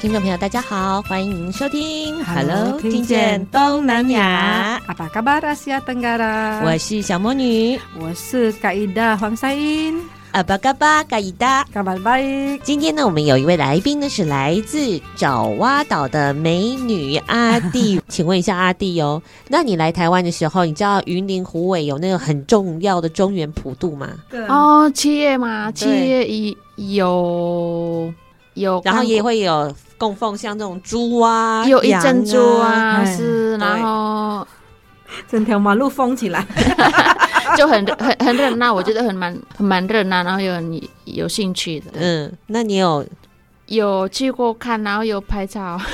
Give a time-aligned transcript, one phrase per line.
[0.00, 4.78] 听众朋友，大家好，欢迎您收听 Hello，听见东南亚。
[4.86, 6.62] Apa kabar Asia Tenggara？
[6.62, 9.98] 我是小魔女，我是卡伊达黄赛英。
[10.32, 11.64] Apa kabar 卡伊达？
[11.72, 12.22] 卡巴拜。
[12.62, 17.98] 今天呢，我们有一位来宾呢，是来自爪哇岛的美女阿弟。
[18.06, 24.10] 请问一下阿弟哦，那你来台湾的时候，你知道云林虎尾有那个很重要的中原普渡吗？
[24.48, 28.12] 哦，七月嘛，七月一有
[28.54, 29.74] 有，然后也会有。
[29.98, 32.68] 供奉像这种猪啊，有一珍珠啊，
[33.00, 34.46] 啊是，然后
[35.28, 36.44] 整条马路封起来，
[37.56, 41.92] 就很很很热闹，我觉得很蛮很蛮热闹，然后有你有兴趣的。
[41.94, 43.04] 嗯，那你有？
[43.66, 45.80] 有去过看，然后有拍照，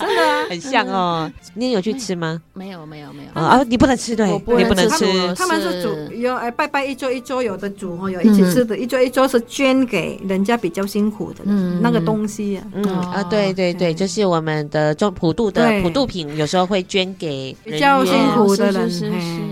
[0.00, 1.30] 真的啊，很像哦。
[1.54, 2.40] 你有去吃吗？
[2.54, 3.40] 没有，没有，没有。
[3.40, 3.62] 啊！
[3.68, 5.06] 你不能吃，对，你不能吃。
[5.34, 11.44] 他们是煮有哎，拜拜一桌一桌有的煮哦，有一起吃的，一桌一桌是捐给人家比较辛苦的
[11.80, 12.64] 那个东西啊。
[12.72, 18.90] 嗯啊，对对对，就是我们的中普渡的普渡品，有时候会捐给比较辛苦的人。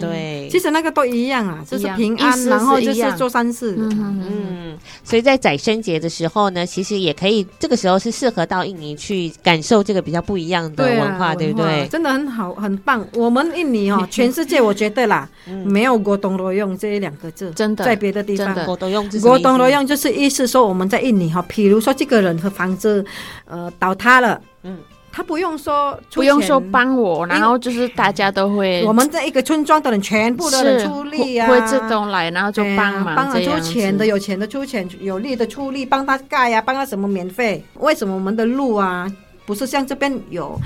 [0.01, 3.77] 对，其实那个都一样啊，就是平安，然后就是做善事。
[3.79, 11.87] 嗯，所以在宰生节的时候呢，其实也可以，这个时候是适合到印尼去感受这个比较不一样的文化，对不对？
[11.89, 13.07] 真的很好，很棒。
[13.15, 15.29] 我们印尼哦，全世界我觉得啦，
[15.65, 23.05] 没有 gotong royong 这两个字，真的，在别的地方 gotong royong gotong royong 就是意思说我们在印尼哈，比如说这个人和房子
[23.47, 24.79] 呃倒塌了，嗯。
[25.13, 37.63] 他不用说，不用说帮我，然后就是大家都会，我们这一个村庄的人全部的人出力啊，会自动来，然后就帮忙，帮了出钱的，有钱的出钱，有力的出力，帮他盖呀，帮他什么免费？
[37.81, 39.11] 为什么我们的路啊，
[39.45, 40.57] 不是像这边有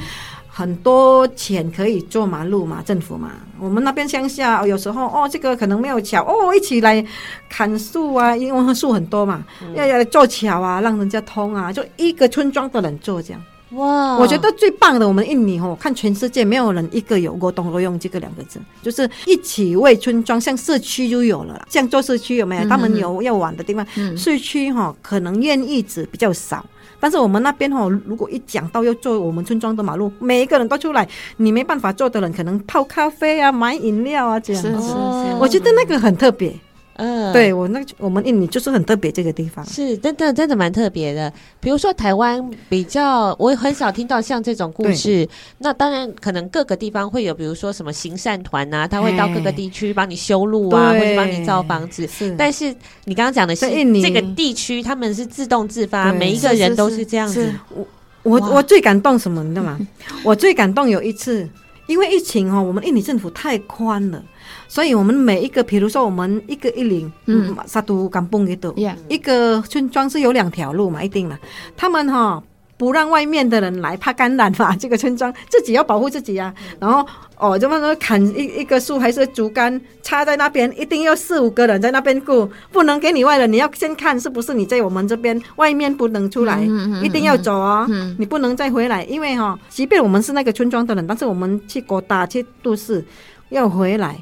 [0.46, 2.82] 很多钱可以做马路嘛？
[2.84, 7.02] 政府嘛，我们那边乡下有时候哦，这个可能没有桥哦，一起来
[7.48, 9.42] 砍树啊，因为树很多嘛，
[9.74, 13.42] 要要做桥啊，让人家通啊，就一个村庄的人做这样。
[13.74, 21.66] 哇我觉得最棒的，我们印尼哦，看全世界没有人一个有过懂得用这个两个字，就是一起为村庄，像社区就有了啦。
[21.68, 22.68] 像做社区有没有？
[22.68, 26.64] 他们有要玩的地方，嗯、社区哈可能愿意值比较少，
[27.00, 34.62] 但是我们那边哈，如果一讲到要做我们村庄的马路，每一个人都出来，你没办法做的人，可能泡咖啡啊、买饮料啊这样。
[34.62, 34.94] 是是是，
[35.40, 36.54] 我觉得那个很特别。
[36.96, 41.32] 嗯，对我那我们印尼就是很特别这个地方，是真的真的蛮特别的。
[41.58, 45.28] 比如说台湾比较，我很少听到像这种故事。
[45.58, 52.06] 那当然可能各个地方会有，比如说什么行善团啊，他会到各个地区帮你修路啊，或者帮你造房子。
[52.06, 52.72] 是，但是
[53.06, 53.66] 你刚刚讲的是
[54.00, 57.52] 这个地区，他们是自动自发，每一个人都是这样子。
[57.74, 57.84] 我
[58.22, 59.78] 我我最感动什么，你知道吗？
[60.22, 61.48] 我最感动有一次，
[61.88, 64.22] 因为疫情哦，我们印尼政府太宽了。
[64.66, 68.74] 所以，我们每一个，比如说，我们一个一零，嗯，沙都港崩一都，
[69.08, 71.38] 一个村庄是有两条路嘛，一定嘛。
[71.76, 72.42] 他们哈
[72.76, 74.74] 不让外面的人来，怕感染嘛。
[74.76, 76.54] 这个村庄自己要保护自己呀、啊。
[76.80, 83.50] 然后哦，这么说砍一一个树还是竹竿插在那边，一定要四五个人在那边顾，不能给你外人。
[83.50, 86.62] 你要先看是不是你在我们这边，外面不能出来，
[87.02, 87.86] 一定要走哦。
[88.18, 93.04] 你不能再回来，因为哈，即便我们是那个村庄的人，但是我们去国大去都市
[93.50, 94.16] 要回来。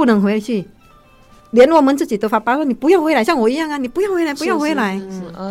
[0.00, 0.64] 不能回去，
[1.50, 3.76] 连我们自己都发包说：“你不要回来，像我一样啊！
[3.76, 4.98] 你不要回来，不要回来。”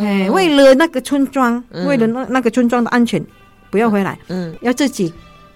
[0.02, 3.24] 哎，为了那个村庄，为了那那个村庄的安全，
[3.70, 4.18] 不要回来。
[4.30, 5.14] 嗯，要自己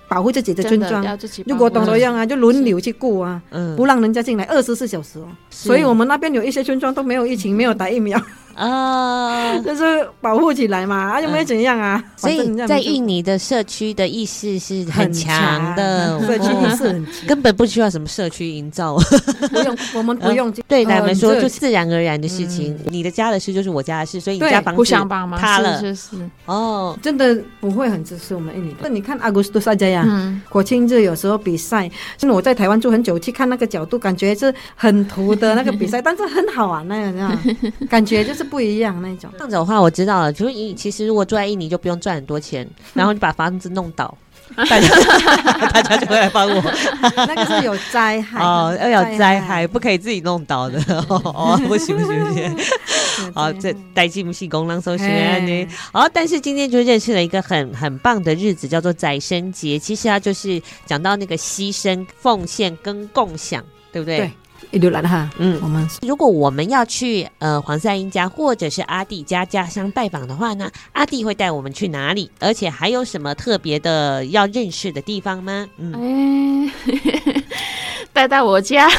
[0.07, 1.03] 保护自己的村庄。
[1.47, 3.41] 如果懂得样啊，就轮流去顾啊，
[3.75, 5.27] 不让人家进来二十四小时哦。
[5.49, 8.21] 所以我们那边有一些村庄都没有疫情，没有打疫苗。
[8.55, 9.83] 啊，就是
[10.21, 12.03] 保护起来嘛，啊，又没有怎样啊。
[12.15, 18.95] 所以在印尼尼的社区的意识是很强的， 社区意识很强，根本不需要什么社区营造，
[19.51, 20.51] 不用，我们 不用。
[20.67, 22.77] 对他们说，就自然而然的事情。
[22.87, 26.09] 你的家的事就是我家的事，所以你家房子互相帮忙，塌了，是是
[26.45, 28.89] 哦，真的不会很支持我们印尼那。
[28.89, 37.39] 你看阿古斯都是这样，国庆日有时候比赛，真的我在台湾住很久，去看那个角度，感觉是很土的那个比赛， 但是很好玩那样，
[37.89, 39.29] 感觉就是不一样那种。
[39.33, 44.15] 这样子的话，我知道了，就是其实如果住在印尼就不用赚很多钱， 然后你把房子弄倒。
[44.55, 44.87] 大家
[45.71, 46.61] 大家就会来帮我，
[47.15, 50.79] 那个是有灾害哦，要有灾害，不可以自己弄倒的
[51.09, 52.55] 哦，不行不行不行。
[53.33, 55.67] 好，这带进不是功能搜寻呢。
[55.91, 59.79] 好，但是今天就认识了一个很很棒的日子，叫做宰生节。
[59.79, 64.17] 其实它就是讲到那个牺牲、奉献跟共享，对不对？
[64.17, 64.31] 对。
[64.73, 72.31] 一路来了哈，嗯，我们如果我们要去呃黄赛英家或者是阿弟家家乡拜访的话呢，阿弟会带我们去哪里？
[72.39, 75.67] 而且还有什么特别的要认识的地方吗？
[75.77, 76.71] 嗯，
[78.11, 78.89] 带到我家，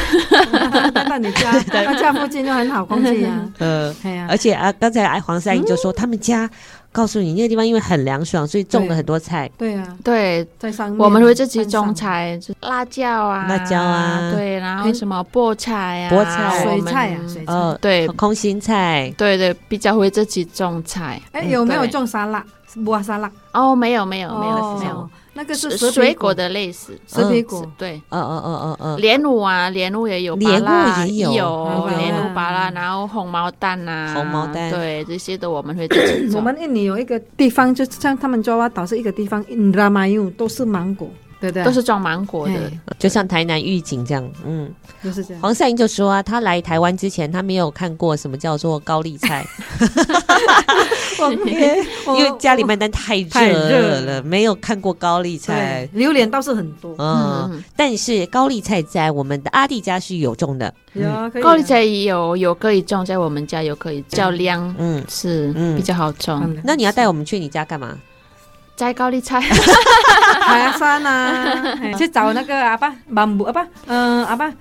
[0.95, 3.53] 带到你家， 他家附近就很好空气啊。
[3.59, 3.93] 呃，
[4.29, 6.49] 而且啊，刚才黄赛英就说他们家。
[6.95, 9.51] 告诉你那个地方因为很凉爽，所以种了很多菜。
[9.59, 21.21] 对啊，对，在上面我们会自己种菜，辣椒啊，辣椒啊，对，然后什么菠菜啊，菠菜、水菜啊，水菜，对，空心菜，对对，比较会自己种菜。
[21.33, 22.45] 哎，有没有种沙拉？
[22.77, 23.29] 木沙拉？
[23.53, 25.11] 哦，没有，没有，没有，没有。
[25.35, 26.35] 那个是水果。
[26.35, 36.37] 的类似，蛇皮果，对，嗯嗯嗯嗯嗯，莲雾啊，莲雾也有，莲雾也有，有莲雾芭拉，然后红毛蛋呐，红毛蛋，对，这些都我们会自己种。
[36.37, 41.09] 我们印尼有一个地方，就像他们爪哇岛是一个地方，Indramayu 都是芒果。
[41.41, 44.73] 对对，都是种芒果的，就像台南玉井这样，嗯，
[45.03, 45.43] 就是这样。
[45.43, 49.47] 黄赛英就说啊，他来台湾之前，他没有看过什么叫做高丽菜，
[52.17, 54.55] 因为家里面但太热了，没有。
[54.65, 55.87] 看过高丽菜。
[55.93, 61.05] 榴莲倒是很多，嗯，但是高丽菜在我们的阿弟家是有种的，有
[61.43, 66.57] 高丽菜有有可以种，在我们家有可以叫量，嗯，是比较好种。
[66.65, 67.99] 那你要带我们去你家干嘛？
[68.77, 69.41] 摘高丽菜，
[70.41, 71.55] 爬山啊，
[71.97, 74.53] 去找那个阿爸芒布阿爸，嗯阿爸。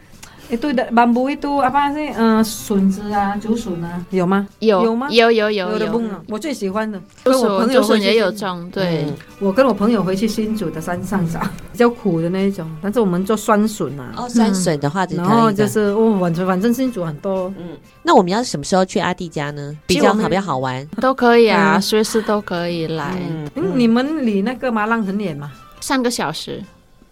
[0.50, 2.14] Itu bambu itu apa sih？
[2.16, 4.48] 嗯，笋子啊，竹笋啊，有吗？
[4.60, 5.08] 有有吗？
[5.10, 6.02] 有有有有。
[6.28, 8.70] 我最喜欢的，竹笋，竹笋也有种。
[8.70, 9.06] 对，
[9.40, 11.40] 我跟我朋友回去新竹的山上找，
[11.72, 12.70] 比较苦的那一种。
[12.82, 14.14] 但是我们做酸笋啊。
[14.18, 17.52] 哦，酸笋的话，然后就是哦，反正反正新竹很多。
[17.58, 19.76] 嗯，那我们要什么时候去阿弟家呢？
[19.88, 23.18] 比较好，比较好玩，都可以啊，随时都可以来。
[23.56, 25.52] 嗯，你们离那个马浪很远吗？
[25.80, 26.62] 三个小时。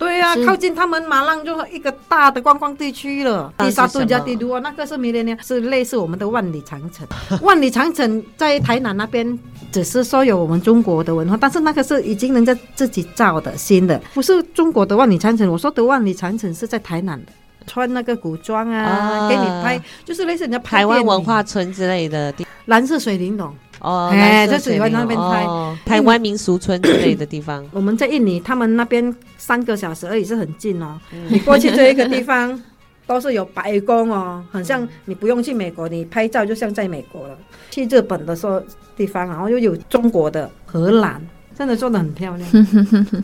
[0.01, 3.53] 对呀，靠近他们马浪就一个大的观光地区了。
[3.59, 7.07] 第三度假地都啊，那个是米连尼，是类似我们的万里长城。
[7.43, 9.37] 万里长城在台南那边，
[9.71, 15.47] 只是说有我们中国的文化，但是那个是已经人家自己造的新的，不是中国的万里长城。
[15.47, 17.31] 我说的万里长城是在台南的，
[17.67, 22.33] 穿那个古装啊，给你拍，就是类似人家台湾文化村之类的，
[22.65, 23.53] 蓝色水玲珑。
[23.81, 25.45] 哦，哎，就喜欢那边拍
[25.85, 27.65] 台湾民俗村之类的地方。
[27.71, 30.99] 我们在印尼，他们那边三个小时而已，是很近哦。
[31.29, 32.61] 你过去这一个地方，
[33.07, 37.37] 都是有白宫哦，很像你不用去美国，你拍照就像在美国了。
[37.71, 38.61] 去日本的时候
[38.95, 41.21] 地方，然后又有中国的荷兰，
[41.57, 42.49] 真的做的很漂亮。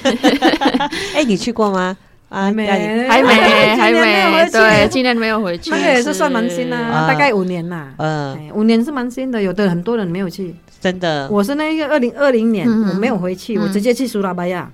[1.14, 1.96] 哎，你去过吗？
[2.34, 5.70] 还没，还没，还没，对，今年没有回去。
[5.70, 7.94] 那个也是算蛮新的，大概五年啦。
[7.98, 10.54] 嗯，五年是蛮新的，有的很多人没有去。
[10.80, 14.70] 真的，我是那个二零二零年我没有回去，我直接去苏拉巴亚，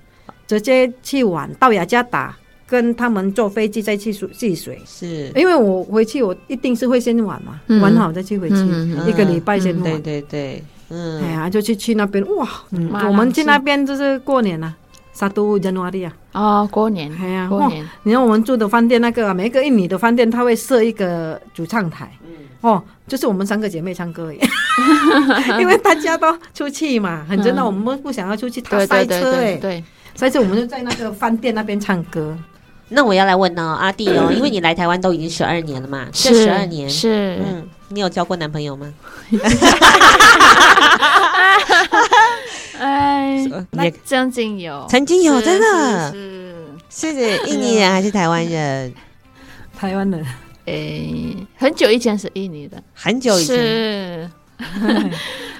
[0.47, 2.35] 直接去玩，到雅加达，
[2.67, 4.81] 跟他们坐飞机再去水戏水。
[4.85, 8.55] 是，因为我回去我一定是会先玩嘛，玩好再去回去，
[9.07, 9.83] 一个礼拜先玩。
[9.83, 12.49] 对对对，嗯，哎呀，就去去那边哇，
[13.07, 14.75] 我们去那边就是过年了。
[15.13, 17.87] 沙都加努阿利亚哦，过年，哎呀，过年。
[18.03, 22.09] 你看我们住的饭店，那个每一个印尼的饭店，他会设一个主唱台，
[22.61, 24.31] 哦，就是我们三个姐妹唱歌，
[25.59, 29.83] 因为大家都出去嘛，很真的，我们不想要出去，他塞车哎，对，
[30.15, 32.37] 所以我们就在那个饭店那边唱歌。
[32.93, 36.89] 那我要来问哦，阿弟哦，因为你来台湾都已经十二年了嘛，这十二年。
[36.89, 38.93] 是，嗯，你有交过男朋友吗？
[42.81, 43.37] 哎，
[43.83, 46.11] 也曾经有，曾经有，真的。
[46.89, 47.37] 是是。
[47.47, 48.91] 印尼人还是台湾人？
[49.77, 50.25] 台湾人，
[50.65, 51.05] 哎，
[51.57, 53.55] 很久以前是印尼的，很久以前。
[53.55, 54.29] 是。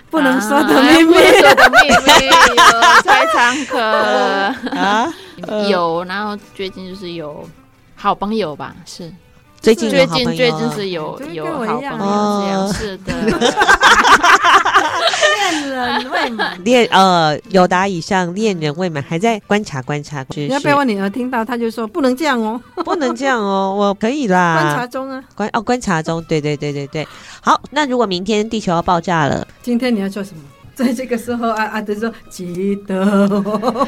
[0.10, 3.80] 不能说的 秘密，说的秘密，有在唱歌
[4.76, 5.14] 啊，
[5.70, 7.48] 有，然后最近就是有
[7.96, 9.12] 好朋友吧，是
[9.62, 13.14] 最近最有好朋友近最近是有有我一样好朋友哦这样，是的，
[15.38, 16.64] 恋人未满。
[16.64, 20.26] 恋呃有达以上，恋人未满，还在观察观察。
[20.34, 24.88] 是你要被我女儿听到，她就说不能这样哦， 不能这样哦，我可以啦观察啦。
[24.88, 25.24] 中啊。
[25.36, 27.08] 观哦观察中，对对对对对。
[27.42, 30.42] 好，那如果明天地球要爆炸了，今天你要做什么？
[30.74, 33.88] 在这个时候，啊啊，就说记得我。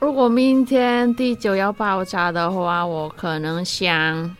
[0.00, 4.36] 如果明天地球要爆炸的话，我可能想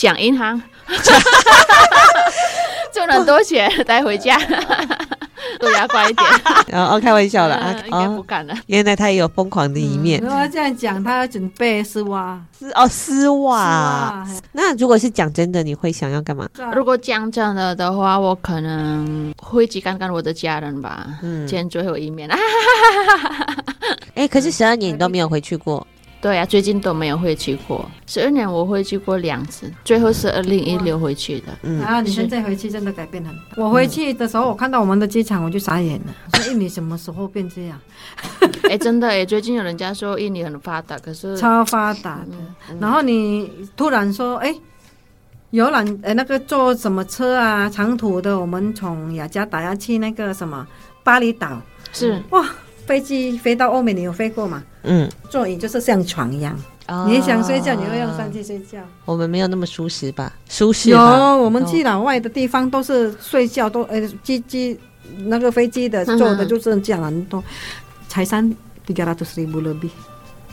[0.00, 0.60] 讲银行，
[2.92, 4.38] 赚很多钱带回家，
[5.58, 6.28] 对呀，乖一点。
[6.72, 8.54] 哦哦，开玩笑了啊嗯应该不哦，敢了。
[8.66, 10.20] 原来他也有疯狂的一面。
[10.20, 12.40] 如果这样讲，他要准备丝袜。
[12.56, 14.24] 丝哦丝袜。
[14.24, 16.48] 丝袜那如果是讲真的，你会想要干嘛？
[16.56, 22.38] 嘿如果讲真的的话，我可能会去看看我的家人吧，嗯见最后一面啊。
[24.14, 25.84] 哎，可是十二年你都没有回去过。
[26.20, 31.56] 对呀、最近都没有回去过，十二年我回去过两次，最后是二零一六回去的。
[31.62, 33.40] 嗯然后你现在回去真的改变很大。
[33.56, 36.14] 我回去的时候，我看到我们的机场，我就傻眼了。
[36.34, 37.80] 说印尼什么时候变这样？
[38.68, 42.76] 哎，真的哎，最近有人家说印尼很发达，可是超发达的。
[42.80, 44.52] 然后你突然说，哎，
[45.50, 47.70] 游览，呃，那个坐什么车啊？
[47.70, 50.66] 长途的，我们从雅加达要去那个什么
[51.04, 52.44] 巴厘岛，是哇，
[52.88, 54.64] 飞机飞到欧美，你有飞过吗？
[54.84, 58.78] 嗯，座椅就是像床一样，哦你想睡觉，你会用上去睡觉。
[59.04, 60.32] 我们没有那么舒适吧？
[60.48, 64.78] 舒适有，我们去老外的地方都是睡觉，都呃机机
[65.26, 67.44] 那个飞机的坐的就是这样很多，
[68.08, 68.42] 才三
[68.86, 69.90] tiga ratus ribu lebih，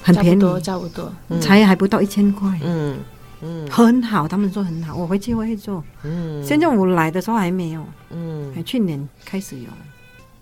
[0.04, 1.10] 很差不，多差不多。
[1.30, 2.98] 嗯才还不到一千块，嗯
[3.42, 5.82] 嗯很好，他们说很好，我回去我会做。
[6.04, 9.70] 嗯，现在我来的时候还没有，嗯哎去年开始有。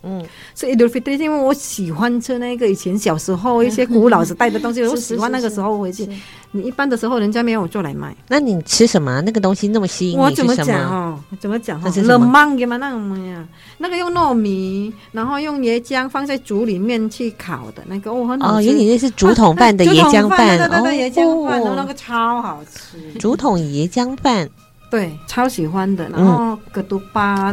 [0.04, 6.08] 嗯，是 Idul Fitri，因为我喜欢吃那个以前小时候一些古老时代的东西，我喜欢那个时候回去。
[6.56, 9.22] 你一般的时候人家没有做来卖，那你吃什么？
[9.22, 10.56] 那个东西那么吸引你我怎么？
[10.56, 11.20] 讲哦？
[11.40, 11.82] 怎么讲哦？
[11.86, 13.44] 那是什么 lemang gimana namanya？
[13.80, 18.68] 那个用糯米，然后用椰浆放在煮里面去烤的那个，哦，哦，吃。
[18.68, 23.00] 有点类似竹筒饭的椰浆饭，对对对，椰浆饭，然后那哦个超好吃。
[23.18, 24.48] 竹筒椰浆饭，
[24.94, 26.08] 对，超喜欢的。
[26.10, 27.52] 然后格杜巴，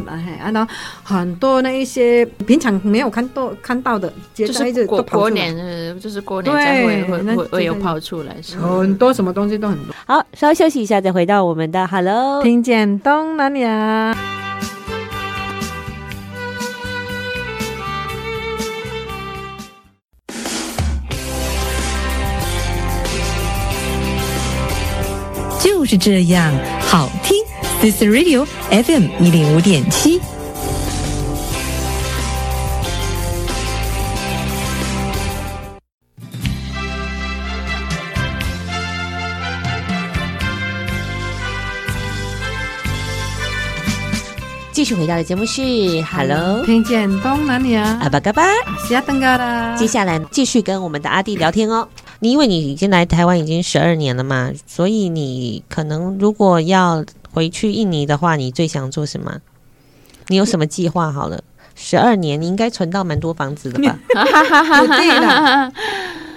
[0.52, 0.70] 然后
[1.02, 8.36] 很多那一些平常没有看到看到的，就是过过年，呃就是过年才会会会会有这个跑出来。
[8.42, 9.94] 是很多什么东西都很多。
[10.06, 12.42] 好，稍微休息一下，再回到我们的 Hello。
[12.42, 14.14] 听见东南亚。
[25.90, 27.36] 就是这样，好听。
[27.80, 30.20] This Radio FM 一零五点七。
[44.70, 45.60] 继续回到的节目是
[46.02, 48.44] Hello 听见东南亚，阿巴嘎巴。
[48.86, 49.74] 西亚登嘎啦。
[49.76, 51.88] 接下来继续跟我们的阿弟聊天哦。
[52.20, 59.38] 你因为你已经来台湾已经十二年了嘛，所以你可能如果要回去印尼的话，你最想做什么？
[60.28, 61.10] 你有什么计划？
[61.10, 61.42] 好了，
[61.74, 63.98] 十二年你应该存到蛮多房子的吧？
[64.80, 65.72] 土地啦，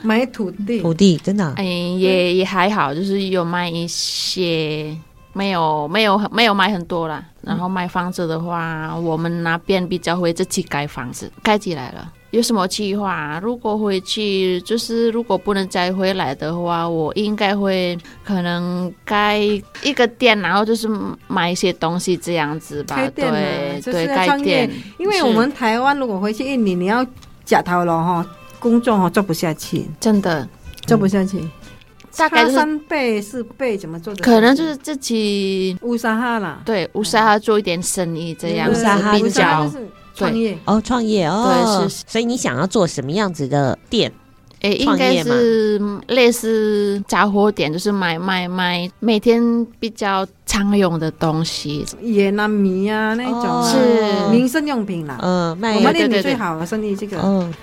[0.02, 0.82] 买土地。
[0.82, 4.98] 土地真的啊、哎，也也还好，就是有卖一些，
[5.34, 7.24] 没有没有没有买很多啦。
[7.42, 12.12] 然后买房子的话，我们那边比较会自己盖房子，盖起来了。
[12.34, 13.40] 有什么计划？
[13.44, 19.38] 如果回去，就是如果不能再回来的话，我应该会可能开
[19.84, 20.90] 一个店，然后就是
[21.28, 22.96] 买一些东西这样子吧。
[22.96, 24.84] 开店对对，就是要创业盖店。
[24.98, 27.06] 因为我们台湾如果回去印尼，你要
[27.46, 28.26] 假头了哈，
[28.58, 30.50] 工作哈做不下去，真的
[30.88, 31.48] 做不下去。
[32.18, 34.24] 大概就是差三倍四倍怎么做的？
[34.24, 39.72] 可能就是自己乌沙哈啦，对乌沙哈做一点生意这样子比较。
[40.14, 40.58] 就是创业。
[40.66, 44.12] 哦，创业哦，对是所以你想要做什么样子的店？
[44.62, 45.78] 诶，应该是
[46.08, 49.44] 类似杂货店，就是买买买每天
[49.78, 51.86] 比较常用的东西。
[52.02, 55.20] 盐啊米啊那种啊是民生用品啦。
[55.22, 57.54] 嗯，卖我们印尼对对对最好的生意这个嗯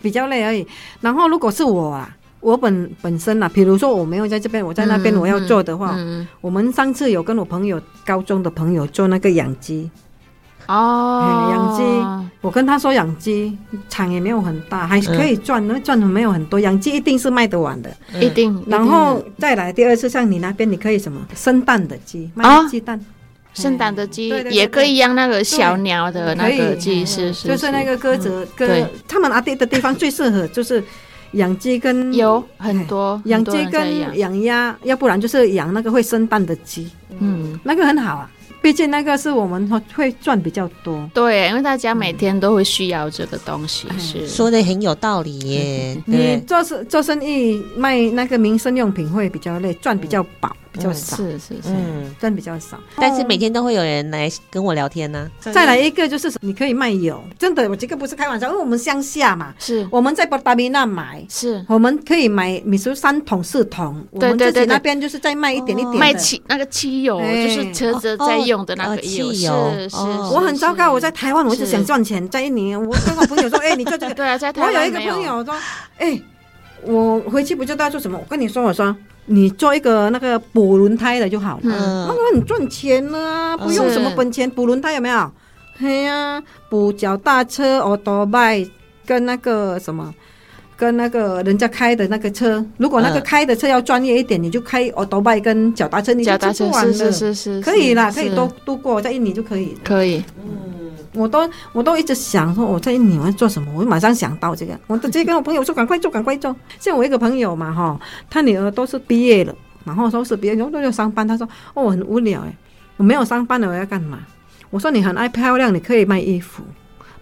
[0.00, 0.66] 比较累而已。
[1.02, 9.90] 然后如果是我啊，我本本身啊，比如说我没有在这边，我在那边我要做的话，嗯，我们上次有跟我朋友高中的朋友做那个养鸡，
[10.68, 13.56] 哦，养鸡我跟他说养鸡
[13.88, 17.90] 场也没有很大，还是可以赚，那赚的没有很多，养鸡一定是卖得完的。
[18.20, 18.62] 一定。
[18.66, 23.00] 然后再来第二次，像你那边你可以什么生蛋的鸡，啊卖鸡蛋。
[23.54, 30.84] 生蛋的鸡也可以养那个小鸟的那个鸡，是是，就是那个鸽子，鸽对，他们阿弟的地方最适合就是
[31.32, 38.30] 养鸡跟有很多养鸡跟养鸭，要不然就是养那个会生蛋的鸡，嗯，那个很好啊。
[38.66, 45.96] 毕竟那个是我们会赚比较多，对，因为大家每天都会需要这个东西，嗯、是说的很有道理耶。
[46.04, 50.50] 你做生做生意卖那个民生用品会比较累，赚比较饱。
[50.50, 55.30] 嗯比较少，是是是，嗯，赚比较少，但是每天都会有人来跟我聊天呢。
[55.40, 59.86] 再来一个就是你可以卖油，真的，我这个不是开玩笑，因为我们乡下嘛，是。
[59.90, 61.64] 我们在巴达米那买，是。
[61.68, 69.96] 我们可以买，比如说三桶四桶，我们自己那边就是再卖一点一点，卖汽那个汽油，就是车子在用的那个汽油，是是。
[69.96, 75.54] 我很糟糕，我在台湾，我一直想赚钱，在印尼，我跟我朋友说， 哎，你做这个，对啊，在台湾我有一个朋友说，
[75.96, 76.20] 哎，
[76.82, 78.94] 我回去不知道做什么，我跟你说，我说。
[79.26, 85.30] 你做一个那个补轮胎的就好了，嗯、那个很赚钱啊，不用什么本钱，补轮胎有没有？
[85.78, 88.66] 嘿呀，补脚踏车、欧多拜
[89.04, 90.14] 跟那个什么，
[90.76, 100.85] 跟那个人家开的那个车，如果那个开的车要专业一点，你就开欧多拜跟脚踏车，你就做完了，是是是，可以啦，可以都度过在印尼就可以，可以，嗯。
[101.16, 106.54] 我都我都一直想说我在你们做什么，我就马上想到这个，我直接跟我朋友说赶快做赶快做。
[106.78, 109.54] 像我一个朋友嘛哈，他女儿都是毕业了，
[109.84, 111.26] 然后都是毕业，然后都要上班。
[111.26, 112.54] 他说哦，我很无聊哎，
[112.96, 114.18] 我没有上班了，我要干嘛？
[114.70, 116.62] 我说你很爱漂亮，你可以卖衣服。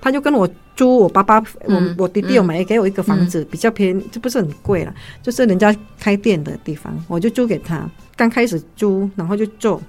[0.00, 0.46] 他就跟我
[0.76, 7.88] 租我爸爸，我我弟弟有买给我一个房子，比较便宜，就不是很贵了，就是人家开店的地方，我就租给他。
[8.14, 9.80] 刚开始租，然后就做。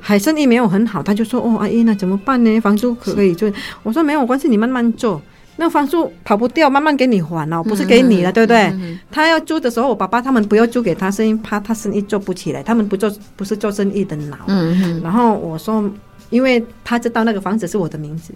[0.00, 2.60] 还生意没有很好，他就说：“哦，阿姨，那怎么办呢？
[2.60, 3.50] 房租可以就
[3.82, 5.20] 我说：“没有关系，你慢慢做，
[5.56, 8.72] 那房租跑不掉，慢慢给你还哦，不是给你了，嗯、对不对？”
[9.10, 14.38] 他要租的时候，我爸爸他们不要租给他，是因为怕他生意做不起来，他们不做不是做生意的脑。
[15.02, 15.84] 然后我说，
[16.30, 18.32] 因为他知道那个房子是我的名字，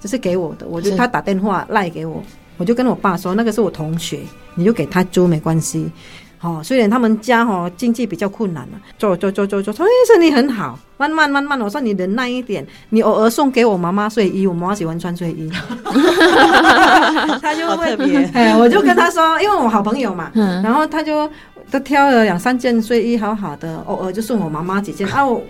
[0.00, 2.22] 这是给我的，我就他打电话赖给我，
[2.56, 4.20] 我就跟我爸说，那个是我同学，
[4.54, 5.90] 你就给他租没关系。
[6.40, 15.50] 哦，虽然他们家哦经济比较困难嘛，做做做做做，哎，生意很好，慢慢慢慢，我说你忍耐一点，你偶尔送给我妈妈睡衣，我妈妈喜欢穿睡衣，
[17.42, 17.92] 他就会，
[18.34, 20.30] 哎，我就跟他说，因为我好朋友嘛，
[20.62, 21.28] 然后他就
[21.70, 25.08] 他挑了两三件睡衣，好好的，偶尔就送我妈妈几件。
[25.08, 25.42] 啊，我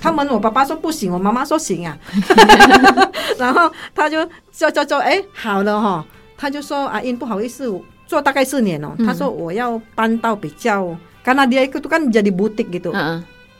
[0.00, 1.94] 他们我爸爸说不行，我妈妈说行啊，
[3.38, 6.02] 然后他就叫叫叫，哎，好了哈，
[6.38, 7.70] 他就说阿英不好意思。
[8.10, 10.96] 做大概四年哦，他说我要搬到比较，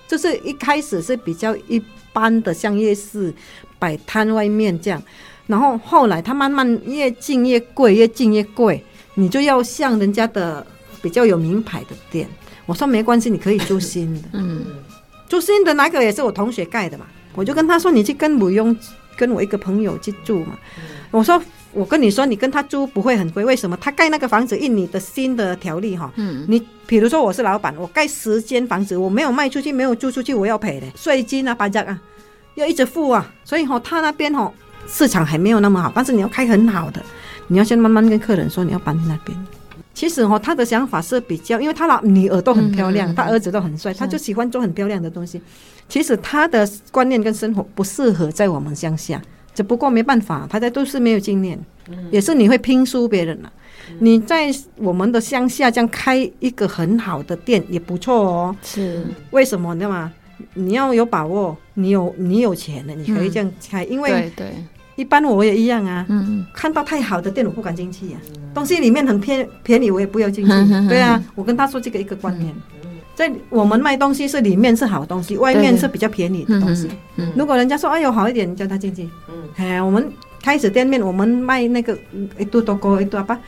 [0.08, 1.80] 就是一开始是比较一
[2.12, 3.32] 般的，像夜市
[3.78, 5.00] 摆摊外面这样，
[5.46, 10.66] 然后后来他慢慢越进越贵，越进越贵，你就要像人家的
[11.00, 12.28] 比较有名牌的店。
[12.66, 14.66] 我说没关系，你可以租新的， 嗯，
[15.28, 18.76] 租新的那个也是我同学盖的嘛，我就跟他说，你去跟不用
[19.16, 20.58] 跟我一个朋友去住嘛，
[21.12, 21.40] 我说。
[21.72, 23.76] 我跟你说，你跟他租不会很贵，为什么？
[23.80, 32.00] 他盖那个房子，印你的新的条例哈，嗯，你比如说我是老板，我盖十间房子，我没有卖出去，没有租出去，我要赔的，税金啊、搬家啊，
[32.56, 33.32] 要一直付啊。
[33.44, 34.52] 所以哈，他那边哈
[34.88, 37.00] 市场还没有那么好，但是你要开很好的，
[37.46, 39.36] 你要先慢慢跟客人说你要搬那边。
[39.94, 45.40] 其实哈，他的想法是比较，因为他老女儿都很漂亮，他儿子都很帅，他就喜欢做很漂亮的东西。
[45.88, 49.20] 其实他的观念跟生活不适合在我们乡下。
[49.60, 51.60] 只不过没办法，大家都是没有经验，
[52.10, 53.52] 也是你会拼输别人了。
[53.98, 58.56] 你在我们的乡下这样开一个很好的店也不错哦。
[58.62, 59.74] 是为什么？
[59.74, 60.10] 你知道吗？
[60.54, 63.84] 你要有把握，你有你有钱的，你可以这样开。
[63.84, 64.46] 因为对对，
[64.96, 66.06] 一般我也一样啊。
[66.08, 68.20] 嗯，看到太好的店我不敢进去啊。
[68.54, 70.50] 东西里面很便便宜我也不要进去。
[70.88, 72.54] 对啊，我跟他说这个一个观念。
[73.20, 76.88] 在我们卖东西是里面是好东西，外面是比较便宜的东西。
[77.36, 79.06] 如果人家说哎呦好一点，你叫他进去。
[79.56, 80.10] 哎，我们
[80.42, 81.94] 开始店面，我们卖那个
[82.38, 83.38] 一度多高一度吧，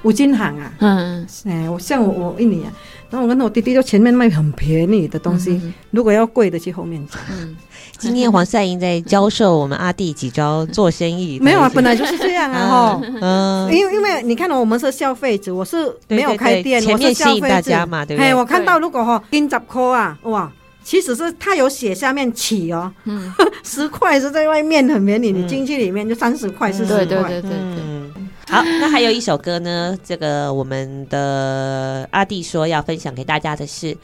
[0.00, 0.72] 五金行啊。
[0.78, 2.72] 嗯哎，我像我我一年啊，
[3.10, 5.60] 然后我跟我弟弟就前面卖很便宜的东西，
[5.90, 7.06] 如果要贵的去后面。
[7.98, 11.38] 今天黄赛英在教授我们阿弟几招做生意。
[11.40, 13.00] 没有啊，本来就是这样啊哈。
[13.20, 18.28] 嗯，因为因为你看到我们是消费者，我是没有开店，我是消费者嘛，对不对？
[18.28, 20.50] 哎，我看到如果哈，金十块啊，哇，
[20.84, 22.92] 其实是他有写下面起哦，
[23.64, 27.04] 十块是在外面很便宜，你进去里面就三十块是十块。
[27.04, 28.22] 对对对对对。
[28.48, 33.96] 好，那还有一首歌呢，这个我们的阿弟说要分享给大家的是。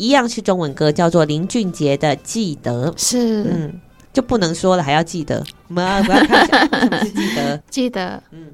[0.00, 3.78] 一样是中文歌，叫做林俊杰的《记得》，是，嗯，
[4.14, 5.44] 就不能说了，还要记得。
[5.68, 7.62] 我们要不要看一下什么 是记得？
[7.68, 8.46] 记得，嗯，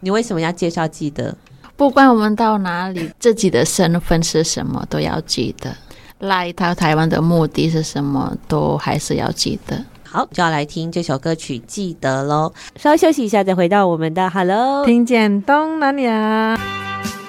[0.00, 1.34] 你为什么要介绍记得？
[1.74, 5.74] 不管我们到哪里，自己的身份是什么，都要记得。
[6.18, 9.82] 来到台湾的目的是什么，都还是要记得。
[10.04, 12.52] 好，就要来听这首歌曲《记得》喽。
[12.76, 17.23] 稍休息一下，再回到我们的 Hello，听见东南亚。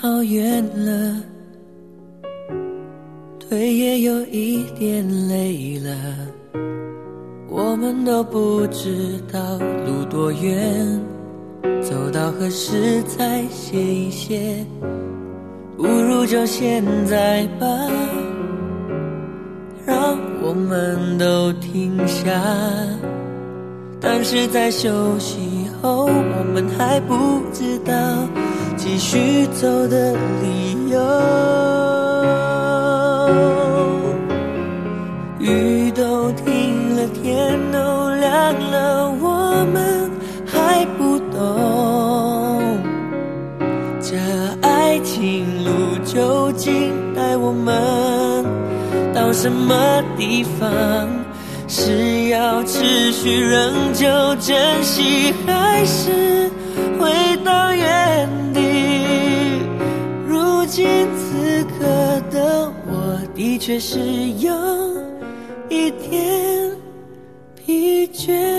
[0.00, 1.16] 好远了，
[3.40, 5.90] 腿也有一点累了，
[7.48, 11.00] 我们都不知道路多远，
[11.82, 14.64] 走到何时才歇一歇？
[15.76, 17.66] 不如就现在吧，
[19.84, 22.40] 让我们都停下。
[24.00, 27.92] 但是在休息后，我们还不知道
[28.78, 30.98] 继续走的理由。
[35.40, 40.08] 雨都停了，天都亮了，我们
[40.46, 42.78] 还不懂
[44.00, 44.16] 这
[44.62, 45.70] 爱情路。
[46.04, 48.44] 究竟带我们
[49.12, 49.74] 到什么
[50.16, 51.06] 地方？
[51.66, 56.47] 是要持续仍旧珍惜，还是
[63.68, 63.98] 确是
[64.38, 64.50] 有
[65.68, 66.74] 一点
[67.54, 68.57] 疲倦。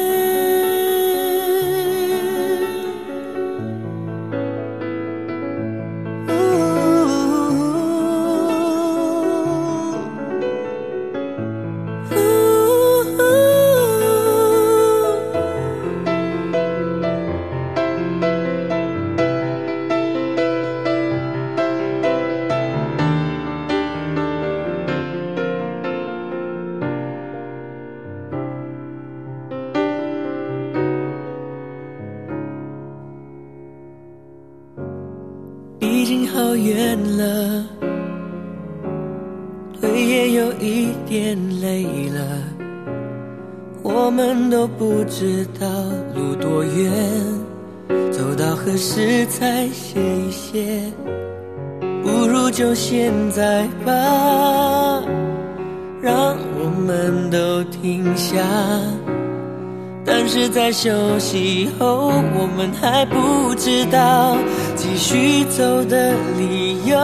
[60.50, 64.36] 在休息后，我们还不知道
[64.76, 66.98] 继续走的理由。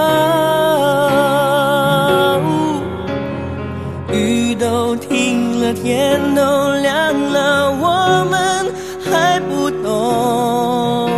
[4.12, 11.10] 雨都停了，天都亮了，我们还不懂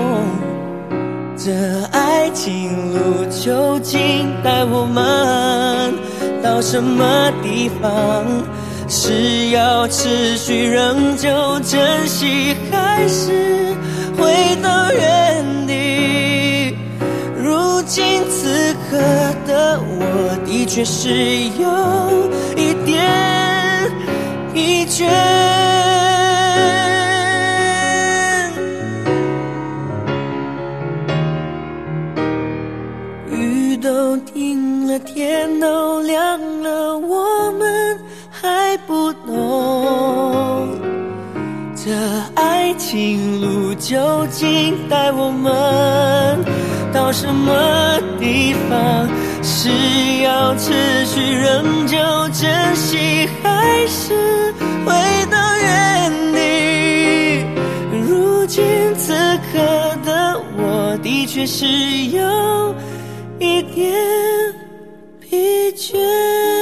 [1.37, 1.51] 这
[1.91, 5.93] 爱情路究竟带我们
[6.43, 8.25] 到什么地方？
[9.07, 11.29] 是要持续仍旧
[11.61, 13.73] 珍惜，还是
[14.17, 16.75] 回到原地？
[17.41, 18.97] 如今此刻
[19.47, 21.07] 的我，的确是
[21.57, 22.29] 有。
[22.57, 23.01] 一点
[24.53, 25.05] 疲倦，
[41.87, 41.93] 这
[42.35, 46.43] 爱情路究竟带我们
[46.91, 49.07] 到什么地方？
[49.41, 49.69] 是
[50.21, 51.97] 要持续仍旧
[52.33, 54.53] 珍惜，还是
[54.85, 54.91] 回
[55.31, 57.45] 到原地？
[58.05, 59.13] 如今此
[59.53, 59.57] 刻
[60.03, 61.65] 的我，的确是
[62.07, 62.75] 有
[63.39, 63.95] 一点
[65.21, 66.56] 疲倦。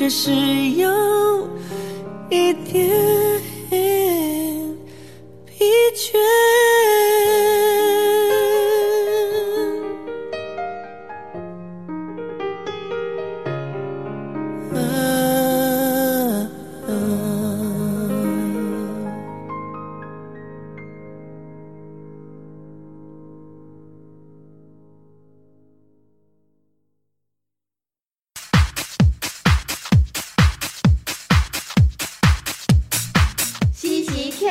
[0.00, 0.30] 只，是
[0.78, 0.88] 有
[2.30, 2.88] 一点
[5.44, 6.49] 疲倦。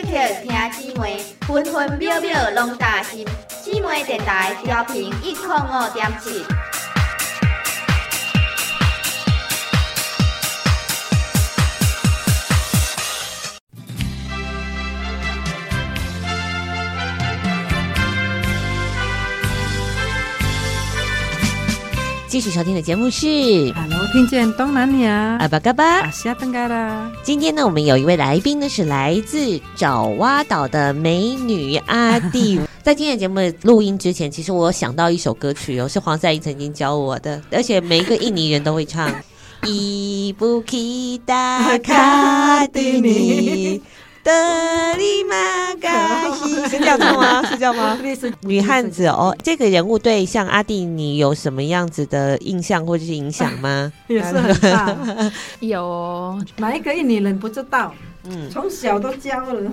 [0.10, 3.28] 听姐妹，分分秒秒拢担心，
[3.62, 6.44] 姊妹电台调频一零五点七。
[22.30, 23.26] 继续收听的节目是
[23.74, 27.12] 《Hello，听见东南亚》阿巴嘎巴，阿西亚登嘎啦。
[27.24, 32.62] 今天呢，我们有一位来宾呢，是来自爪哇岛的美女阿弟。
[32.84, 39.12] 在今天节目录音之前，其实我有想到一首歌曲哦，是黄赛英曾经教我的，而且每一个印尼人都会唱。
[39.66, 43.82] 伊布基达卡蒂尼。
[44.24, 44.32] 德
[44.98, 47.44] 里玛嘎西 是这样子吗？
[47.48, 47.98] 是这样吗？
[48.42, 53.92] 女汉子哦，这个人物对像阿弟你有什么样子的印象或者是影响吗？
[54.08, 54.96] 也是很大，
[55.62, 57.94] 有哪一个印尼人不知道？
[58.24, 59.72] 嗯，从小都教了，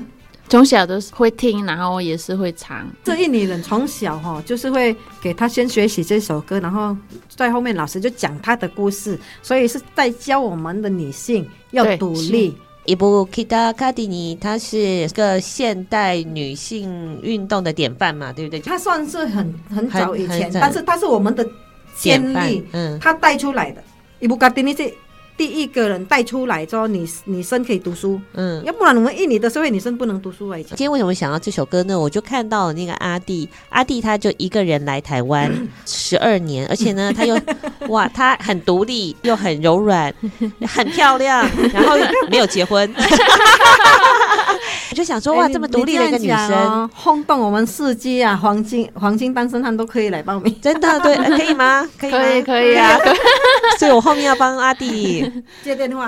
[0.48, 2.86] 从小都是会听，然后也是会唱。
[3.02, 6.96] 这印尼人从小哈就是会给他先学习这首歌，然后
[7.28, 12.56] 在后面老师就讲他的故事，所以是在教我们的女性要独立。
[12.86, 18.60] 伊布基达卡蒂尼，她是个现代女性运动的典范嘛，对不对？
[18.60, 21.46] 她算是很很早以前，但是她是我们的
[21.96, 23.82] 先例，嗯，她带出来的。
[24.20, 24.92] 伊布卡蒂尼是。
[25.36, 30.56] 第一个人带出来说女女生可以读书，嗯，要不然我们印尼的社会女生不能读书啊。
[30.68, 31.98] 今天为什么想到这首歌呢？
[31.98, 35.52] 我就看到了那个阿弟，阿弟他就一个人来台湾
[35.84, 37.38] 十二年，而且呢，他又
[37.88, 40.14] 哇，他很独立，又很柔软，
[40.66, 41.96] 很漂亮，然后
[42.30, 42.90] 没有结婚。
[44.90, 48.36] 我就想说哇，这么独立的一个女生，轰动我们世界啊！
[48.36, 51.88] 黄金黄金单身汉都可以来报名， 真的对，可以吗？
[51.98, 52.96] 可以可以可以啊！
[53.78, 55.30] 所以我后面要帮阿弟。
[55.64, 56.06] 接电话，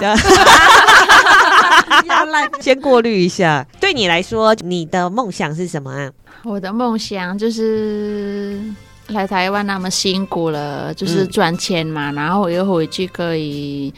[2.61, 3.67] 先过滤一下。
[3.81, 6.11] 对你来说，你的梦想是什么啊？
[6.45, 8.61] 我的梦想就是
[9.09, 13.93] 来台湾那么辛苦了，就是赚钱嘛，嗯、然后又回去可以。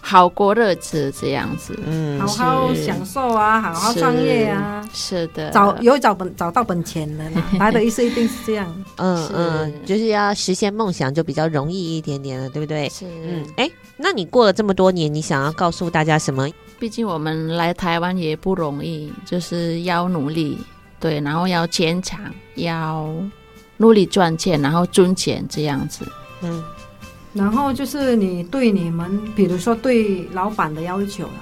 [0.00, 7.24] 好过日子这样子，嗯，好好享受啊，好好创业啊，是的，找有找本找到本钱了，
[7.60, 12.88] 来的意思一定是这样，嗯嗯，就是要实现梦想就比较容易一点点了，对不对？
[12.88, 16.48] 是，嗯，哎，那你过了这么多年，你想要告诉大家什么？
[16.78, 20.58] 毕竟我们来台湾也不容易，就是要努力，
[20.98, 22.18] 对，然后要坚强，
[22.54, 23.14] 要
[23.76, 26.04] 努力赚钱，然后赚钱这样子，
[26.40, 26.64] 嗯。
[27.32, 31.38] 然后就是你对你们，比如说对老板的要求啊，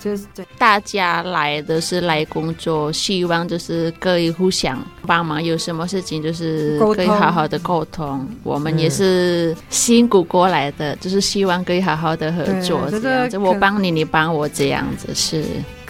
[0.00, 0.26] 就是
[0.58, 8.26] 大家来的是来工作，希望就是可以互相帮忙，有什么事情就是可以好好的沟通。
[8.42, 13.38] 我们也是辛苦过来的，就是希望可以好好的合作这样子。
[13.38, 15.44] 我帮你，你帮我这样子是。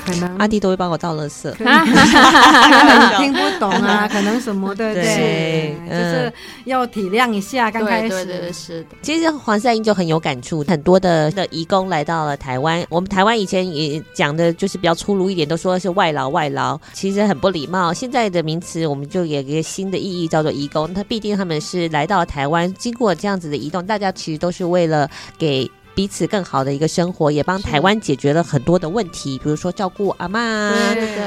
[0.05, 1.73] 可能阿弟都会帮我倒垃圾，可 能
[3.19, 6.33] 听不懂啊， 可能什么对对，对就是
[6.65, 7.71] 要体谅一下。
[7.71, 17.93] 刚开始是的，其实黄赛英就很有感触，很多的的移工来到了台湾，我们台湾以前也讲的就是比较粗鲁一点，都说是外劳外劳，其实很不礼貌。
[17.93, 20.93] 现在的名词我们就有一个新的意义，叫做移工。
[20.93, 25.71] 他必定他们是来到台湾，经过这样子的移动，大家其实都是为了给。
[25.95, 30.75] 彼此更好的一个生活，也帮台湾解决了很多的问题，比如说照顾阿妈啊，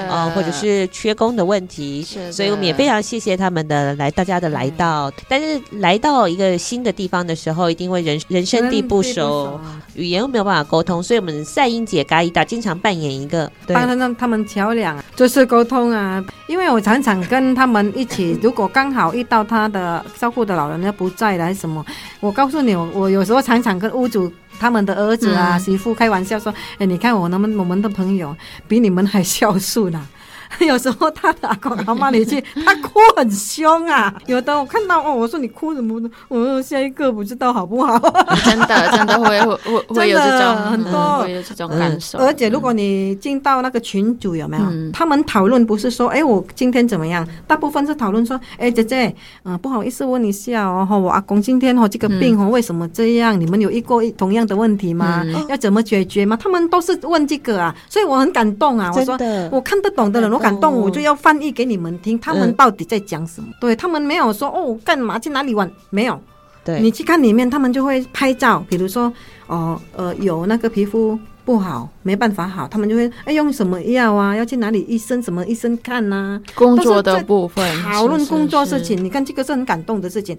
[0.10, 2.04] 呃，或者是缺工的问题。
[2.04, 5.12] 是，所以我们也非常谢谢他们的来，大家的来到。
[5.28, 9.60] 但是来到一个新的地方的时候，一定会人人生地不熟，
[9.94, 16.24] 语言又没有办法沟通，所以我们赛英姐嘎伊达经常扮演一个帮他们他们桥梁，就是沟通啊。
[16.48, 21.86] 因为我常常跟他们一起，如果刚好遇到他的照顾的老人家不在了，还是什么，
[22.20, 24.32] 我告诉你，我我有时候常常跟屋主。
[24.60, 28.36] 他们的儿子啊，媳妇开玩笑说：“哎，你看我那么我们的朋友
[28.68, 30.08] 比你们还孝顺呢。”
[30.66, 34.14] 有时候他的阿公阿妈你去，他哭很凶啊。
[34.28, 36.10] 有的我看到哦，我说你哭什么呢？
[36.28, 37.98] 我说下一个不知道好不好？
[38.46, 42.18] 真的 真的会会会会有这种很多会有这种感受。
[42.20, 44.64] 而且如果你进到那个群组有没有？
[44.94, 47.28] 他们讨论不是说哎我今天怎么样？
[47.48, 53.40] 大部分是讨论说哎姐姐，嗯不好意思问一下哦，我阿公今天哦这个病哦为什么这样？
[53.40, 55.24] 你们有遇过同样的问题吗？
[55.50, 56.38] 要怎么解决吗？
[56.42, 58.92] 他们都是问这个啊，所以我很感动啊。
[58.96, 59.18] 我说
[59.52, 60.35] 我看得懂的人。
[60.36, 63.48] 我感动，我就要翻译给你们听，他们到底在讲什么？
[63.50, 65.70] 嗯、对他们没有说哦，干嘛去哪里玩？
[65.90, 66.20] 没有。
[66.64, 69.14] 对，你去看里面，他们就会拍照，比如说
[69.46, 74.36] 哦呃有那个皮肤不好，没办法好，他们就会哎用什么药啊？
[74.36, 75.22] 要去哪里医生？
[75.22, 76.42] 什么医生看呐、啊？
[76.56, 80.36] 工作的部分讨论工作事情，你看这个是很感动的事情。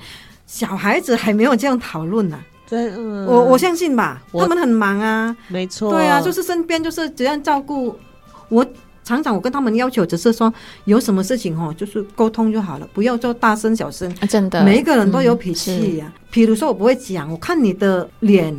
[0.47, 2.39] 小孩子还没有这样讨论呢。
[2.69, 5.93] 对，嗯、我我相信吧，他们很忙啊，没错。
[5.93, 7.97] 对啊，就是身边就是怎样照顾
[8.49, 8.67] 我。
[9.07, 10.53] 常常我跟他们要求只是说，
[10.85, 14.13] 有什么事情哦，就是沟通就好了，不要做大声小声。
[14.29, 16.13] 真的，每一个人都有脾气呀。
[16.29, 18.53] 比如说我不会讲，我看你的脸，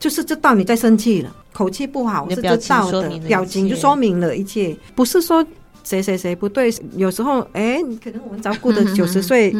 [0.00, 4.74] 就是知道你在生气了，口气不好是知道的，表情就说明了一切。
[4.94, 5.44] 不是说
[5.84, 9.54] 谁谁谁不对，有时候哎，可能我们照顾的 九十岁，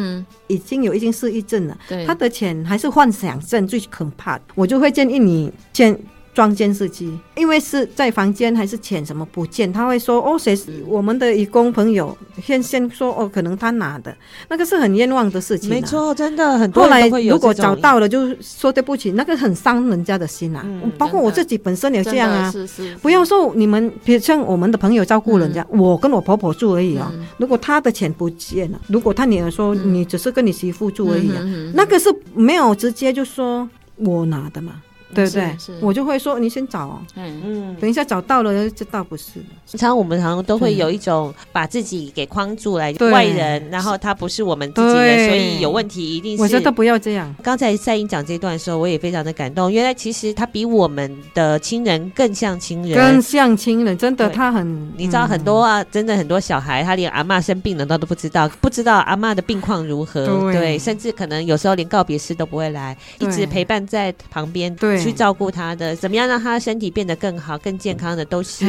[0.47, 1.77] 已经有一经失忆症了，
[2.07, 4.39] 他的钱还是幻想症最可怕。
[4.55, 5.95] 我就会建议你先。
[6.37, 14.15] 装监视器，因为是在房间还是钱什么不见，他会说哦，谁是我们的义工朋友先先说哦，可能他拿的，
[14.47, 15.73] 那个是很冤枉的事情、啊。
[15.73, 20.61] 没错，真的很多后来如果找到了，就说对不起，那个很伤人家的心啊。
[20.63, 22.51] 嗯、包括我自己本身也这样啊。
[22.51, 27.11] 是是，不要说你们，比如像我们的朋友照顾人家，嗯、我跟我婆婆住而已啊。
[27.15, 34.73] 嗯、如果他的钱不见了，如果他女儿说你只是跟你媳妇住而已啊，嗯、那个是没有直接就说我拿的嘛。
[35.13, 35.55] 对不对？
[35.81, 39.33] 我就会说你先找哦，嗯嗯，等一下找到了就倒不是。
[39.65, 46.43] 常常我们好像都会有一种把自己给框住来，外人，然后他不是我们自己的，所以有问题一定是。
[46.43, 47.33] 我觉得不要这样。
[47.43, 49.71] 刚才赛英讲这段的时候，我也非常的感动。
[49.71, 53.97] 原来其实他比我们的亲人更像亲人，更像亲人。
[53.97, 64.96] 真的，他很，你知道很多啊，真的很多小孩，他连阿嬷生病了他都不知道，不知道阿嬷的病况如何，对，甚至可能有时候连告别式都不会来，一直陪伴在旁边，对。
[65.03, 68.65] 去照顾他的，怎么样让他身体变得更好、更健康的，都是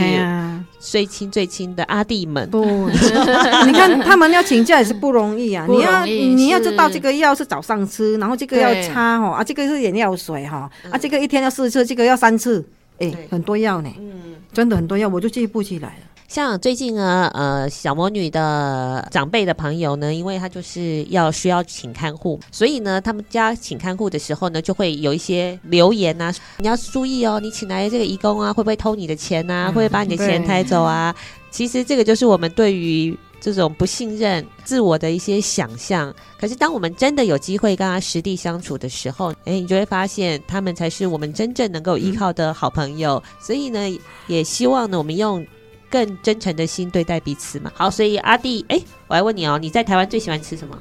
[0.78, 2.48] 最亲最亲的阿弟们。
[2.50, 2.64] 不，
[3.66, 5.66] 你看他们要请假也是不容易啊！
[5.68, 12.64] 你要你要知道这个药是早上吃，然后这个要擦哦啊，这个是眼药水哈啊，这个一天要四次，这个要三次，
[12.98, 15.94] 哎，很多药呢，嗯，真的很多药，我就记不起来了。
[16.28, 29.68] 像最近呢，呃，小魔女的长辈的朋友呢，因为他就是要需要请看护，所以呢，他们家请看护的时候呢，就会有一些留言啊，你要注意哦，你请来的这个义工啊，会不会偷你的钱啊？
[29.68, 31.16] 会不会把你的钱抬走啊？
[31.50, 36.14] 其实这个就是我们对于这种不信任、自我的一些想象。
[36.38, 43.14] 可是当我们真的有机会跟他实地相处的时候，哎，你就会发现他们才是我们真正能够依靠的好朋友。
[43.16, 45.42] 嗯、所以呢，也希望呢，我们用。
[45.90, 47.70] 更真诚的心对待彼此嘛。
[47.74, 50.78] 好，所以阿弟，哎，我来问你哦，你在台湾最喜欢吃什么？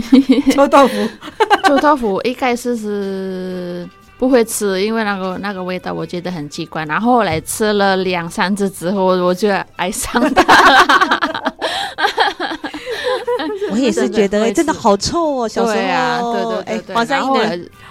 [0.54, 1.08] 臭豆腐。
[1.66, 3.88] 臭豆腐一开始是
[4.18, 6.84] 不会吃，因为那个那个味道我觉得很奇怪。
[6.84, 10.44] 然后后来吃了两三次之后，我就爱上它。
[13.70, 15.74] 我也是觉得，哎，真的好臭哦，小时候。
[15.74, 17.04] 对啊，对对对对。
[17.08, 17.36] 然后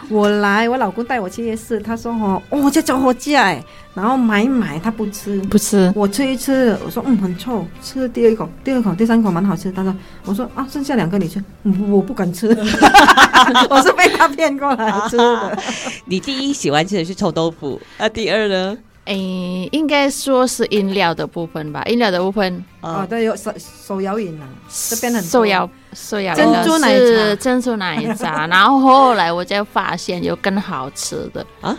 [0.10, 3.64] 我来，我老公带我去夜市，他说：“哦，哦，这叫好价哎。”
[3.96, 5.92] 然后买买，他不吃，不吃。
[5.96, 9.72] 我吃一吃，我说：“嗯，很臭。”吃了第二口，第二口，第三口蛮好吃。
[9.72, 11.44] 他说：“我说啊，剩下两个你吃。”
[11.90, 12.48] 我不敢吃，
[13.70, 15.58] 我是被他骗过来吃的。
[16.06, 18.78] 你第一喜欢吃的是臭豆腐，那第二呢？
[19.06, 21.84] 诶，应该说是饮料的部分吧。
[21.86, 24.48] 饮料的部分，哦，都，有手手摇饮啊，
[24.90, 28.48] 这边很手摇手摇珍珠奶茶，珍珠奶茶。
[28.48, 31.78] 然后后来我就发现有更好吃的啊。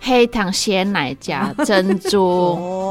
[0.00, 2.24] 黑糖鲜奶加 珍珠，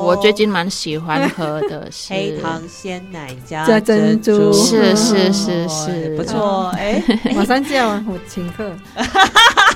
[0.06, 7.02] 我最近蛮喜欢喝的是黑糖鲜奶加珍珠，是是是是，不错哎，
[7.36, 8.72] 马上叫啊，我请客，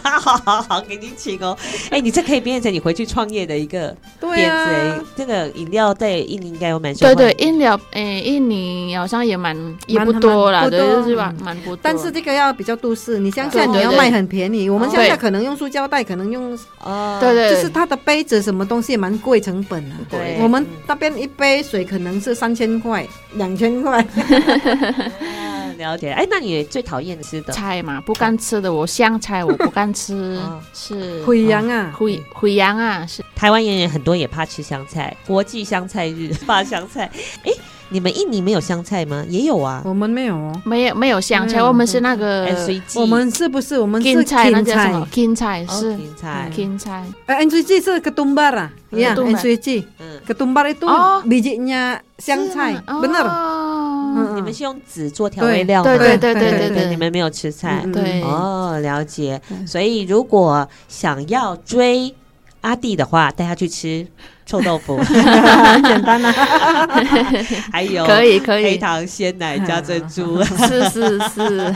[0.04, 1.58] 好 好好，给你请哦。
[1.90, 3.96] 哎，你这可以变成你回去创业的一个
[4.36, 5.06] 点子。
[5.16, 9.56] 这个饮料在印尼应该有蛮对对，饮料哎，印尼好像也蛮
[9.88, 11.34] 也不多啦，对是吧？
[11.44, 17.18] 蛮不多，但是这个要比较都市，你乡下你要卖很便宜，我们乡下可能用塑胶袋，可能用哦。
[17.22, 19.98] 对对，就是它的杯子什么东西也蛮贵，成本啊。
[20.10, 24.06] 对，我们那边一杯水可能是三千块、两千块。
[25.78, 26.12] 了解。
[26.12, 28.00] 哎，那你最讨厌吃的菜嘛？
[28.02, 30.40] 不敢吃的，我香菜我不敢吃。
[30.74, 37.10] 是灰羊啊，灰灰羊啊，是台湾人也很多也怕吃香菜，国际香菜日 怕香菜。
[37.44, 37.52] 哎。
[37.92, 39.24] 你们印尼没有香菜吗？
[39.30, 42.48] 也有啊，我们没有哦，没有没有香菜，我们是那个，
[42.96, 43.78] 我们是不是？
[43.78, 44.50] 我们是芹菜？
[44.50, 45.08] 那叫什么？
[45.12, 45.98] 芹菜是。
[45.98, 47.06] 芹菜，芹菜。
[47.26, 50.88] 呃，NCG 是 ketumbar 啊，一样，NCG，ketumbar itu
[51.26, 54.36] bijinya 香菜，benar。
[54.36, 59.42] 你们是用籽做调味料，对对对对对对，你们没有吃菜，对，哦，了解。
[59.68, 62.14] 所以如果想要追
[62.62, 64.08] 阿弟的话，带他去吃。
[64.52, 64.98] 臭豆腐。
[65.08, 66.32] 很简单啊，
[67.72, 68.64] 还有可以可以。
[68.64, 71.76] 黑糖鲜奶加珍珠，是 是是，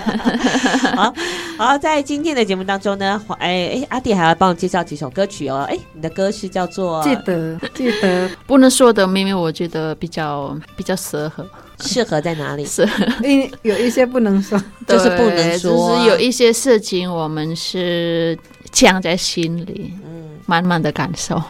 [0.95, 1.13] 好
[1.57, 8.29] 好在今天的节目当中呢，哎哎阿弟还要帮我介绍几首歌曲哦，哎你的歌是叫做记得记得。
[8.45, 11.47] 不能说的秘密，我觉得比较比较适合，
[11.79, 12.65] 适合在哪里？
[12.65, 12.85] 是
[13.23, 18.37] 因有一些不能说，就是不能说，就是有一些事情我们是
[18.71, 21.41] 藏在心里，嗯，慢慢的感受。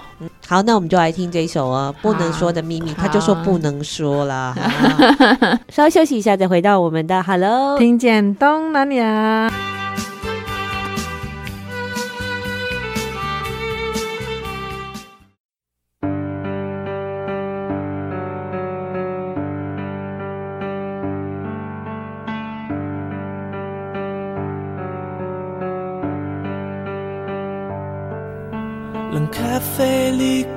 [0.47, 4.55] 好，那我们就来听这一首哦，不能说的秘密，他就说不能说了。
[5.69, 9.51] 稍微休息一下，再回到我们的 Hello，听见东南亚。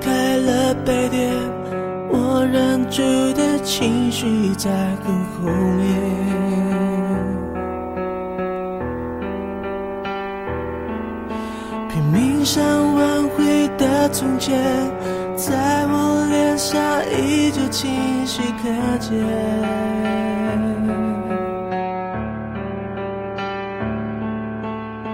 [0.01, 1.31] 开了杯垫，
[2.09, 3.01] 我忍住
[3.33, 4.69] 的情绪在
[5.03, 5.87] 很后面。
[11.89, 12.63] 拼命想
[12.95, 14.57] 挽回的从前，
[15.35, 16.79] 在我脸上
[17.11, 19.09] 依旧清晰可见。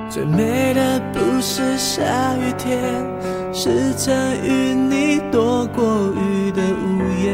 [0.09, 2.03] 最美的不是下
[2.37, 2.79] 雨天，
[3.57, 7.31] 是曾与你躲过雨的午夜。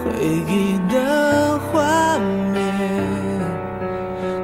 [0.48, 2.18] 忆的画
[2.54, 2.58] 面，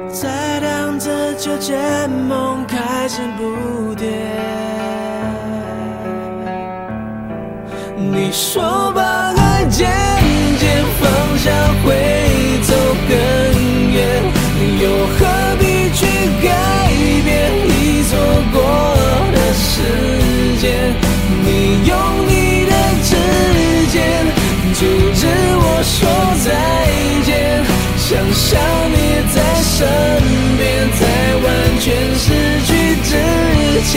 [0.07, 4.13] 在荡着秋千，梦开始不甜。
[7.97, 9.01] 你说把
[9.35, 9.89] 爱渐
[10.59, 11.09] 渐放
[11.39, 11.49] 下
[11.83, 11.87] 会
[12.61, 12.75] 走
[13.09, 13.15] 更
[13.91, 13.97] 远，
[14.79, 14.85] 又
[15.17, 15.25] 何
[15.97, 16.05] 去
[16.43, 16.47] 改
[17.25, 17.27] 变
[17.65, 18.11] 已错
[18.53, 18.55] 过
[19.33, 19.81] 的时
[20.61, 20.93] 间？
[21.43, 21.49] 你
[21.87, 21.91] 用
[22.27, 22.71] 你的
[23.03, 23.09] 指
[23.91, 23.97] 尖
[24.75, 24.85] 阻
[25.15, 25.25] 止
[25.57, 25.97] 我说
[26.45, 26.47] 再
[27.25, 27.65] 见，
[27.97, 28.45] 想象
[28.93, 28.95] 你
[29.33, 29.75] 在身
[30.59, 30.61] 边，
[30.99, 31.01] 在
[31.43, 31.45] 完
[31.79, 31.85] 全
[32.15, 32.25] 失
[32.67, 32.69] 去
[33.01, 33.09] 之
[33.89, 33.95] 前，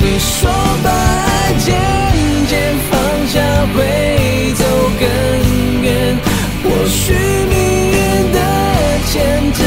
[0.00, 0.48] 你说
[0.82, 1.68] 把爱渐
[2.48, 2.52] 渐
[2.90, 2.96] 放
[3.28, 3.36] 下
[3.74, 3.76] 会
[4.54, 4.64] 走
[4.98, 5.04] 更
[5.82, 6.16] 远，
[6.64, 7.54] 或许命
[7.92, 7.98] 运
[8.32, 8.38] 的
[9.12, 9.60] 牵制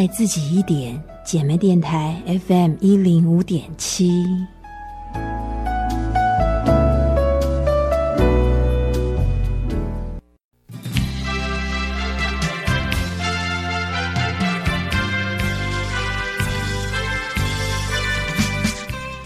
[0.00, 4.24] 爱自己一点，姐妹电台 FM 一零五点七。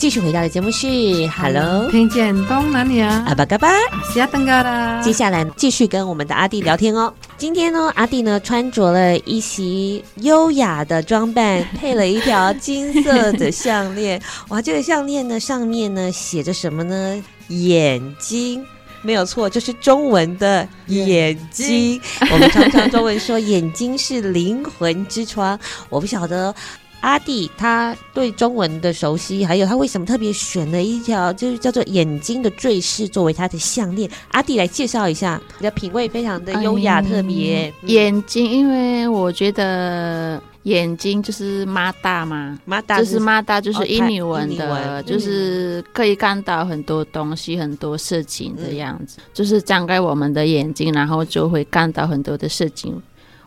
[0.04, 0.86] 继续回到的节目是
[1.28, 3.70] Hello，听见东南亚，阿巴嘎巴，
[4.12, 5.00] 西亚登嘎啦。
[5.00, 7.10] 接下来继续跟我们的阿弟聊天哦。
[7.38, 14.20] 今天呢，阿弟呢穿着了一袭优雅的装扮， 配了一条金色的项链。
[14.48, 17.24] 哇，这个项链呢上面呢写着什么呢？
[17.48, 18.62] 眼睛，
[19.00, 21.98] 没有错，就是中文的眼睛。
[22.30, 25.58] 我们常常中文说眼睛是灵魂之窗。
[25.88, 26.54] 我不晓得。
[27.04, 34.10] 阿弟他对中文的熟悉，还有他为什么特别选了一条就是叫做眼睛的坠饰作为他的项链？
[34.28, 37.70] 阿弟来介绍一下，你的品味非常的优雅特别。
[37.82, 52.98] 嗯、眼睛，因为我觉得眼睛就是妈大嘛，妈大就是妈大，就是英语文的，就是可以看到很多东西、很多事情的样子，嗯、就是张开我们的眼睛，然后就会看到很多的事情。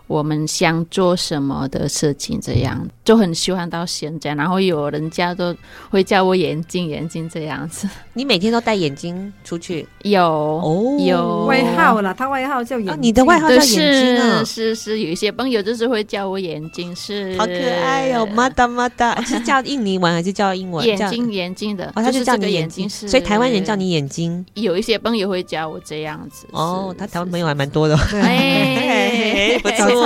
[0.08, 4.34] 我们想做什么的事情，这样就很喜欢到现在。
[4.34, 5.55] 然后有人家都
[5.89, 7.88] 会叫我眼镜，眼镜这样子。
[8.14, 9.88] 你每天都戴眼镜出去？
[10.03, 12.97] 有哦，有外号了，他外号叫眼睛。
[13.01, 14.43] 你的外号叫眼睛啊？
[14.43, 20.86] 是是，有一些朋友就是会叫我眼睛，是好可爱哟，马达马达， 是叫印尼文还是叫英文？
[20.86, 23.08] 眼睛眼睛的，哦，他就叫你眼睛，是。
[23.08, 24.45] 所以台湾人叫你眼睛。
[24.53, 26.47] 有一些朋友会叫我这样子。
[26.51, 27.97] 哦，他台湾朋友还蛮多的。
[28.14, 29.96] 哎， 不错。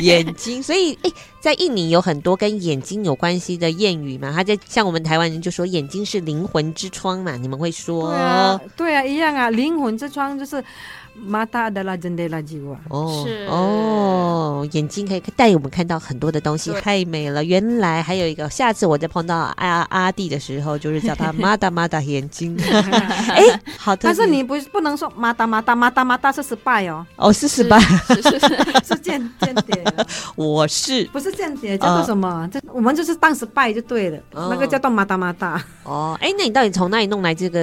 [0.00, 4.32] 眼睛，所以哎、欸，在印尼有很多跟眼睛有关系的谚语嘛。
[4.32, 8.10] 他在像我们台湾人就说眼睛是灵魂之窗嘛，你们会说？
[8.10, 10.62] 对啊，对啊，一样啊，灵魂之窗就是。
[11.14, 17.44] Mata adalah jendela jiwa 哦哦，眼睛可以带我们看到很多的东西，太美了。
[17.44, 22.56] 原来还有一个，下次我再碰到阿阿弟的时候，就是叫他 Mata Mata 眼睛。
[23.28, 23.42] 哎，
[23.78, 24.00] 好的。
[24.04, 27.80] 但是你不不能说 Mata Mata Mata Mata 是 spy 哦，哦是 spy，
[28.14, 28.40] 是是
[28.88, 29.84] 是间间谍。
[30.34, 31.76] 我是不是间谍？
[31.76, 32.48] 叫做什么？
[32.52, 35.60] 这我们就是当 spy 就对了，那个叫做 Mata Mata。
[35.84, 37.62] 哦，哎，那你到底从哪里弄来这个？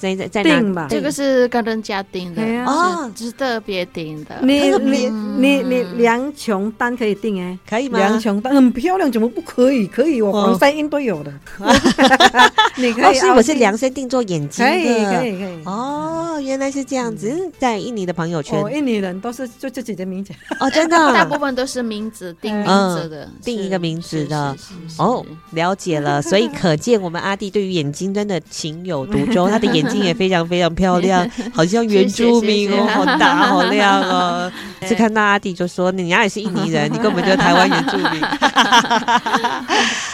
[0.00, 0.86] 在在在哪？
[0.88, 2.85] 这个是跟人家订的啊。
[2.86, 4.36] 哦，是特别订的。
[4.42, 5.08] 你你
[5.38, 7.98] 你你梁琼丹可以订哎，可以吗？
[7.98, 9.86] 梁琼丹很漂亮，怎么不可以？
[9.86, 11.32] 可以，我黄山印都有的。
[12.76, 15.64] 你可以，所以我是量身定做眼睛的，可以可以可以。
[15.64, 20.32] 哦，原来是这样子，在印尼的朋友圈，印尼人都是就自己的名字。
[20.60, 24.56] 哦，真的，大部分都是名字定名字的，定一个名字的。
[24.98, 34.52] 哦，了解了，所以可见我们阿弟对于眼睛真的情有独钟，他的眼睛也非常非常漂亮，好像原住民好大好亮哦！
[34.82, 38.20] 是看到阿弟就说：“你家也是印尼人，你根本就是台湾原住民。”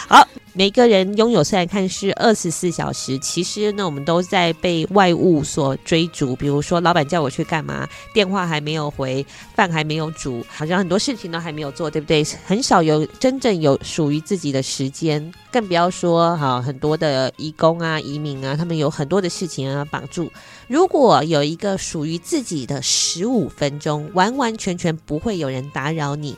[0.07, 6.35] 好，每个人拥有虽然看是二十四小时，其实呢，我们都在被外物所追逐。
[6.35, 12.25] 比如说，老板叫我去干嘛，电话还没有回，饭还没有煮，好像很多事情都还没有做，对不对？
[12.45, 20.31] 很少有真正有属于自己的时间，更不要说哈，很多的移工啊、移民啊，他们有很多的事情啊绑住。
[20.67, 26.35] 如果有一个属于自己的十五分钟，完完全全不会有人打扰你，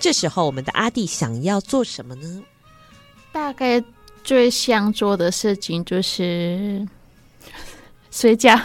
[0.00, 2.42] 这时候我们的阿弟想要做什么呢？
[3.32, 3.82] 大概
[4.24, 6.86] 最想做的事情就是
[8.10, 8.58] 睡觉，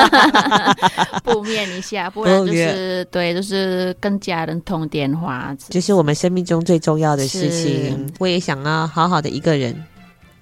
[1.24, 8.12] 不眠 一下，不然就是对，就是跟家人通电话，就是我们生命中最重要的事情。
[8.18, 9.74] 我也想要好好的一个人。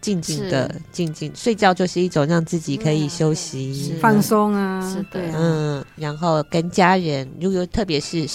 [0.05, 8.29] 静静的，静静睡觉就是一种让自己可以休息、放松啊，是的，嗯，然后跟家人，如果特别是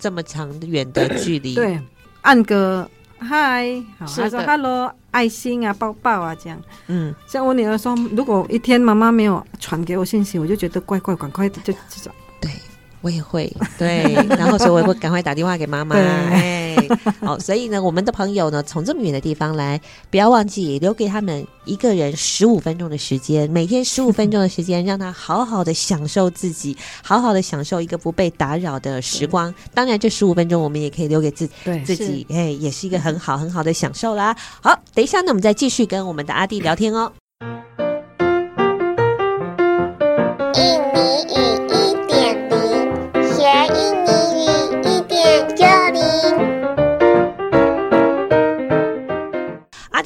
[0.00, 1.80] 这么长远的距离，对，
[2.22, 2.90] 按个
[3.20, 12.50] 嗨，好，他说 hello，爱心啊，抱抱啊，这样，嗯，像我女儿说，如果一天妈妈没有传给我信息，我就觉得怪怪，赶快就这种，对。
[13.02, 15.94] 我也会对，然后所以我也会赶快打电话给妈妈。
[17.20, 29.54] 好，所以呢，我们的朋友呢，从这么远的地方来，不要忘记留给他们一个人十五分钟的时间，每天十五分钟的时间，让他好好的享受自己，好好的享受一个不被打扰的时光。
[29.74, 34.36] 当然，这十五分钟我们也可以留给自对自己，哎，也是一个很好很好的享受啦。
[34.60, 37.12] 好，等一下呢，我们再继续跟我们的阿弟聊天哦。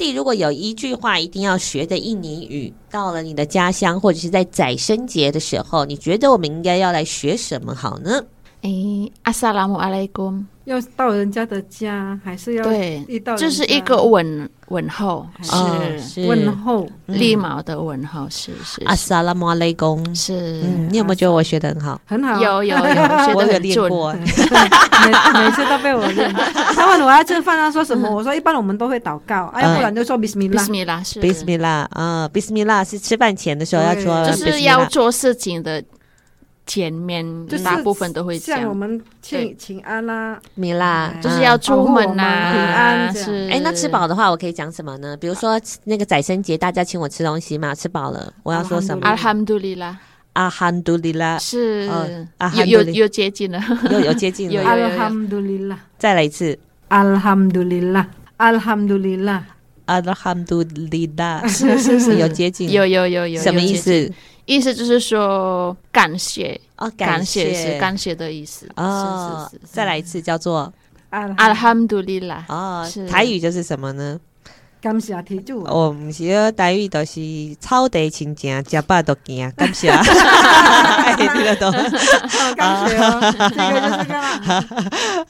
[0.09, 8.23] 如果有一句话一定要学的印尼语，到了你的家乡或者是在宰牲节的时候，你觉得我们应该要来学什么好呢？
[8.61, 13.03] 诶，阿萨拉姆阿莱公，要到人家的家，还是要对
[13.35, 16.27] 就是一个问问候，是哦是。
[16.27, 21.99] 问候，礼貌的问候，是是阿萨拉姆阿雷公，是，嗯，你有没有觉得我学的很好？
[22.05, 22.85] 很好，有有有，
[23.25, 23.61] 学我有得很。
[23.63, 26.31] 练过， 每每次都被我练。
[26.75, 28.07] 他问我要吃饭，他说什么？
[28.13, 30.63] 我说一般我们都会祷告，哎，要不然就说 Bismillah。
[30.63, 31.19] Bismillah 是。
[31.19, 35.83] Bismillah 啊，Bismillah 是吃饭前的时候要说，就是要做事情的
[36.65, 43.29] 前面，就是大部分都会像我，们请请安啦，米拉，就是要出门保护我们呐，平安这样。
[43.29, 43.49] 是。
[43.51, 45.17] 哎，那吃饱的话，我可以讲什么呢？
[45.17, 49.05] 比如说那个宰生节，大家请我吃东西嘛，吃饱了，我要说什么？
[49.05, 49.97] 阿罕杜里拉
[50.33, 51.89] 阿罕杜里拉，是。
[51.91, 52.07] 哦
[52.37, 56.57] 阿有罕杜里有有接近了，有有接近了， Alhamdulillah，再来一次
[56.89, 58.05] ，Alhamdulillah，Alhamdulillah，
[58.37, 59.43] 阿罕杜里拉，
[61.49, 63.75] 是是是有接近，有有有有什么意？
[63.75, 64.13] 思？
[64.45, 68.67] 意思就是说感谢，哦，感谢感谢的意思。
[68.75, 69.71] 哦是是，是。
[69.71, 70.73] 再来一次，叫做
[71.09, 74.19] 阿罕杜里拉，哦是，台语就是什么呢？
[74.81, 75.63] 感谢天主。
[75.65, 77.21] 哦，不是，台语都是
[77.59, 79.91] 草地亲情，食饱都惊，感谢。
[79.93, 81.71] 哎，听得懂？
[81.71, 84.41] 哦感谢哦，这个就是这个啦。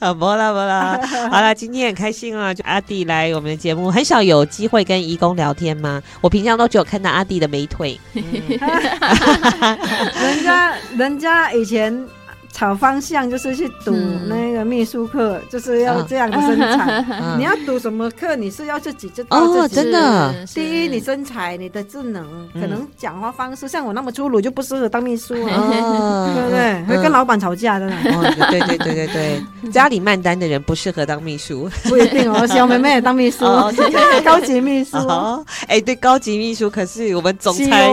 [0.00, 0.98] 啊，没啦没啦，
[1.30, 2.54] 好啦，今天很开心啊！
[2.54, 6.02] 就阿弟来我们的节目，很少有机会跟义工聊天吗？
[6.22, 8.00] 我平常都只有看到阿弟的美腿。
[8.14, 8.24] 人
[10.42, 12.06] 家人家以前
[12.52, 17.04] 炒方向就是去赌嗯那个秘书课，就是要这样的身材。
[17.10, 18.36] 嗯你要赌什么课？
[18.36, 19.74] 你是要自己就哦靠自己。
[19.76, 22.24] 真的第一，你身材、你的智能，
[22.54, 26.96] 嗯可能讲话方式，像我那么粗鲁，就不适合当秘书啊，哦 对不对？
[26.96, 29.06] 会跟老板吵架的呢，哦，对对对对
[29.62, 31.68] 对， 家里曼丹的人不适合当秘书。
[31.84, 32.46] 不一定哦。
[32.46, 37.90] 小妹妹也当秘书哦对对， 高级秘书，哦，哎，对，高级秘书可是我们总裁。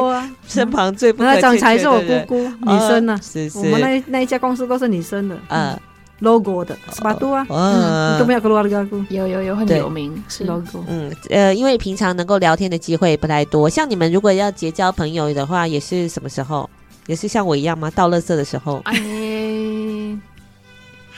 [0.53, 3.21] 身旁最不可那总欠裁是我姑姑，女生呢哦。
[3.23, 5.79] 是是，我们那那一家公司都是女生的呃
[6.19, 8.17] ，logo 的，斯巴杜啊，嗯。
[8.19, 10.43] 都没有 logo 有有有很有名，是。
[10.45, 10.83] logo。
[10.87, 16.69] 嗯呃，因为平常能够聊天的机会不太多，像你们如果要结交朋友的话，也是什么时候？
[17.07, 17.91] 也是像我一样吗？
[17.95, 18.93] 到垃圾的时候，哎，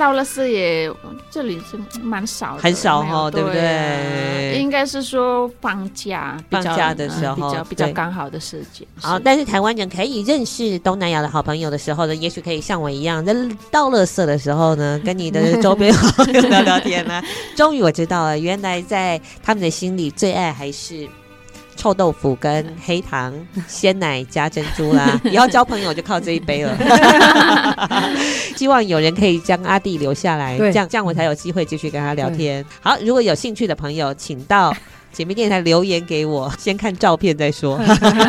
[0.01, 0.91] 到了四也，
[1.29, 8.87] 这里是蛮少的，很少哈哦对不啊对应该是说放假放假的时候嗯比较比较刚好的时间。
[8.99, 13.31] 好，但是台湾人可以认识东南亚的好朋友的时候呢，也许可以像我一样，在
[13.69, 17.21] 到乐色的时候呢， 跟你的周边好友聊聊天呢。
[17.55, 21.07] 终于我知道了，原来在他们的心里最爱还是。
[21.75, 23.33] 臭豆腐跟黑糖
[23.67, 26.77] 鲜奶加珍珠啦， 以后交朋友就靠这一杯了。
[28.55, 32.63] 希望有人可以将阿弟留下来，这对样这样我才有机会继续跟他聊天。
[32.81, 34.73] 好，如果有兴趣的朋友，请到
[35.11, 37.77] 姐妹电台留言给我，先看照片再说。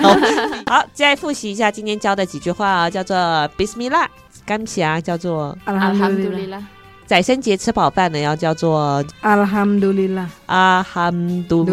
[0.67, 3.17] 好，再复习一下今天教的几句话啊，叫做
[3.59, 4.07] Bismillah，
[4.47, 6.63] 感谢，叫做阿哈姆杜 Alhamdulillah，里拉，
[7.07, 11.65] 宰生节吃饱饭呢，要叫做 Alhamdulillah，阿哈姆杜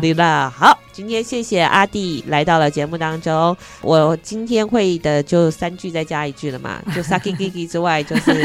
[0.00, 0.50] 里拉。
[0.50, 3.56] 好，今天谢谢阿弟来到了节目当中。
[3.82, 8.44] 我今天会的就三句再加一句了嘛， 就 Saki Gigi 之外，就是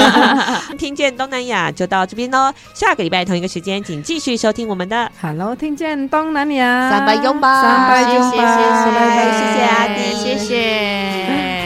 [0.76, 2.52] 听见东南亚就到这边喽。
[2.74, 5.10] 下个礼拜同一个时间，请继续收听我们的。
[5.22, 11.65] Hello，听见东南亚，三百拥抱三百拥抱，谢谢谢谢拜拜谢谢阿弟谢谢。